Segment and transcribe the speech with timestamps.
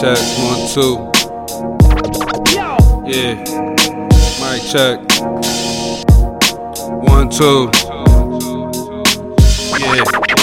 [0.00, 1.10] check, one, two.
[3.04, 3.34] Yeah.
[4.40, 5.00] Mic check.
[7.02, 7.70] One, two.
[9.80, 10.35] Yeah.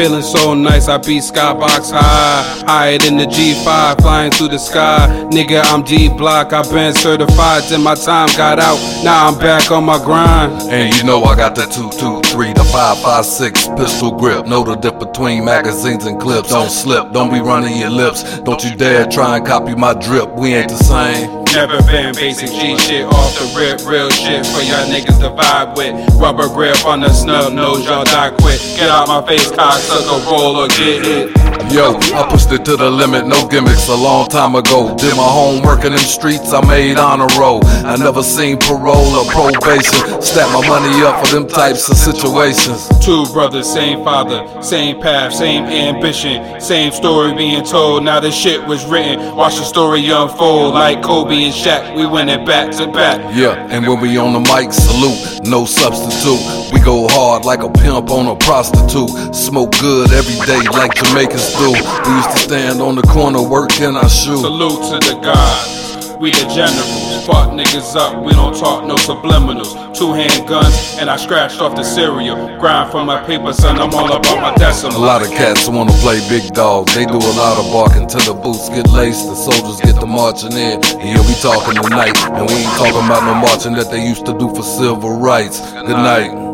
[0.00, 2.64] Feeling so nice, I beat skybox high.
[2.66, 5.28] Higher than the G5, flying through the sky.
[5.30, 8.78] Nigga, I'm D block, i been certified till my time got out.
[9.04, 10.72] Now I'm back on my grind.
[10.72, 14.46] And you know I got the 223, the 556 pistol grip.
[14.46, 16.48] Know the difference between magazines and clips.
[16.48, 18.40] Don't slip, don't be running your lips.
[18.40, 21.40] Don't you dare try and copy my drip, we ain't the same.
[21.52, 25.76] Never been basic G shit off the rip, real shit for y'all niggas to vibe
[25.76, 25.92] with.
[26.14, 28.60] Rubber grip on the snub nose, y'all die quick.
[28.78, 29.50] Get out my face,
[29.90, 31.59] cocksucker, roll or get hit.
[31.70, 34.92] Yo, I pushed it to the limit, no gimmicks, a long time ago.
[34.96, 37.64] Did my homework in them streets, I made honor roll.
[37.64, 40.20] I never seen parole or probation.
[40.20, 42.88] Stack my money up for them types of situations.
[42.98, 48.02] Two brothers, same father, same path, same ambition, same story being told.
[48.02, 49.36] Now the shit was written.
[49.36, 51.94] Watch the story unfold like Kobe and Shaq.
[51.96, 53.20] We win it back to back.
[53.32, 56.72] Yeah, and when we on the mic, salute, no substitute.
[56.72, 59.10] We go hard like a pimp on a prostitute.
[59.36, 61.70] Smoke good every day like Jamaicans do.
[61.76, 64.40] We used to stand on the corner working our shoe.
[64.40, 65.76] Salute to the gods.
[66.20, 69.72] We the generals, fuck niggas up, we don't talk no subliminals.
[69.96, 72.36] Two hand guns, and I scratched off the serial.
[72.60, 74.96] Grind for my paper, son, I'm all about my decimals.
[74.96, 76.88] A lot of cats wanna play big dog.
[76.88, 80.06] They do a lot of barking till the boots get laced, the soldiers get the
[80.06, 80.84] marching in.
[81.00, 84.26] And yeah, we talking tonight, and we ain't talking about no marching that they used
[84.26, 85.60] to do for civil rights.
[85.72, 86.49] Good night.